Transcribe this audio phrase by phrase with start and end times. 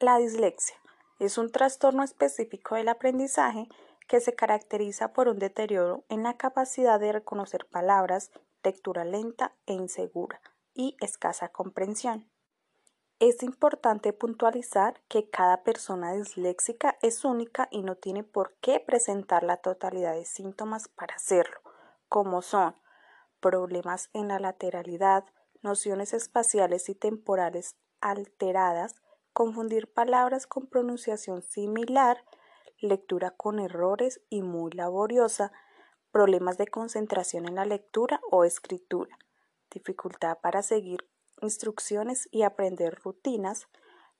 [0.00, 0.76] La dislexia
[1.18, 3.68] es un trastorno específico del aprendizaje
[4.08, 8.30] que se caracteriza por un deterioro en la capacidad de reconocer palabras,
[8.64, 10.40] lectura lenta e insegura
[10.72, 12.30] y escasa comprensión.
[13.18, 19.42] Es importante puntualizar que cada persona disléxica es única y no tiene por qué presentar
[19.42, 21.60] la totalidad de síntomas para hacerlo,
[22.08, 22.74] como son
[23.38, 25.26] problemas en la lateralidad,
[25.60, 29.02] nociones espaciales y temporales alteradas,
[29.40, 32.26] confundir palabras con pronunciación similar,
[32.78, 35.50] lectura con errores y muy laboriosa,
[36.10, 39.16] problemas de concentración en la lectura o escritura,
[39.70, 41.08] dificultad para seguir
[41.40, 43.66] instrucciones y aprender rutinas,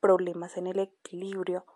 [0.00, 1.66] problemas en el equilibrio,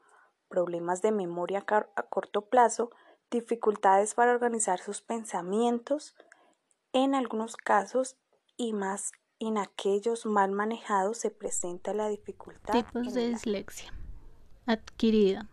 [0.48, 2.90] problemas de memoria a corto plazo,
[3.30, 6.14] dificultades para organizar sus pensamientos,
[6.94, 8.16] en algunos casos
[8.56, 12.72] y más en aquellos mal manejados se presenta la dificultad.
[12.72, 13.92] Tipos de dislexia.
[14.66, 15.48] Adquirida.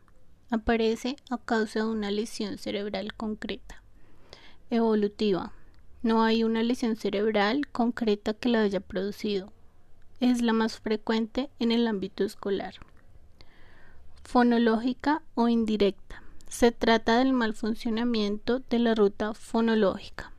[0.50, 3.84] Aparece a causa de una lesión cerebral concreta.
[4.70, 5.54] Evolutiva.
[6.02, 9.52] No hay una lesión cerebral concreta que la haya producido.
[10.20, 12.76] Es la más frecuente en el ámbito escolar.
[14.24, 16.24] Fonológica o indirecta.
[16.48, 20.33] Se trata del mal funcionamiento de la ruta fonológica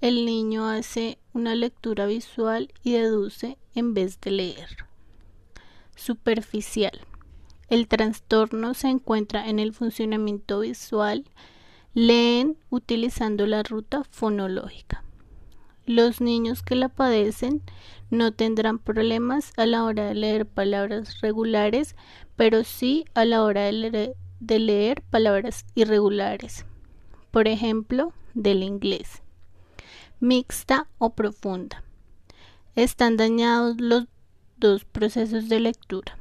[0.00, 4.68] el niño hace una lectura visual y deduce en vez de leer.
[5.94, 6.98] Superficial.
[7.68, 11.26] El trastorno se encuentra en el funcionamiento visual.
[11.92, 15.04] Leen utilizando la ruta fonológica.
[15.84, 17.62] Los niños que la padecen
[18.08, 21.94] no tendrán problemas a la hora de leer palabras regulares,
[22.36, 26.64] pero sí a la hora de leer, palabras irregulares.
[27.30, 29.22] Por ejemplo, del inglés
[30.20, 31.82] mixta o profunda.
[32.76, 34.04] Están dañados los
[34.58, 36.18] dos procesos de lectura,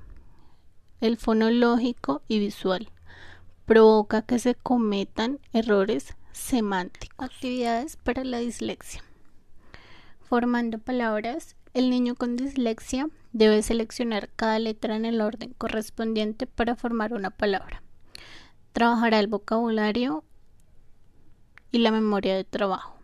[1.01, 2.89] el fonológico y visual.
[3.65, 7.25] Provoca que se cometan errores semánticos.
[7.25, 9.03] Actividades para la dislexia.
[10.21, 16.77] Formando palabras, el niño con dislexia debe seleccionar cada letra en el orden correspondiente para
[16.77, 17.83] formar una palabra.
[18.71, 20.23] Trabajará el vocabulario
[21.71, 22.98] y la memoria de trabajo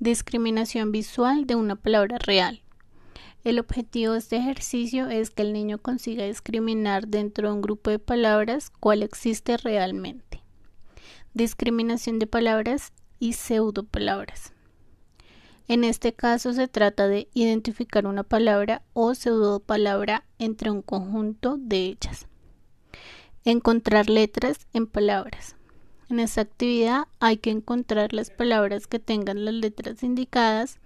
[0.00, 2.62] discriminación visual de una palabra real.
[3.44, 7.90] El objetivo de este ejercicio es que el niño consiga discriminar dentro de un grupo
[7.90, 10.42] de palabras cuál existe realmente.
[11.34, 14.54] Discriminación de palabras y pseudopalabras.
[15.68, 21.84] En este caso se trata de identificar una palabra o pseudopalabra entre un conjunto de
[21.84, 22.26] ellas.
[23.44, 25.56] Encontrar letras en palabras.
[26.10, 30.80] En esta actividad hay que encontrar las palabras que tengan las letras indicadas.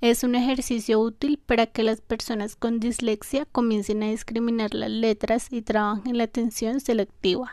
[0.00, 5.52] Es un ejercicio útil para que las personas con dislexia comiencen a discriminar las letras
[5.52, 7.52] y trabajen la atención selectiva.